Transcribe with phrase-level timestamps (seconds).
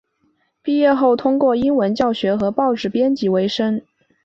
[0.63, 3.79] 毕业后通过英文教学和报纸编辑维生。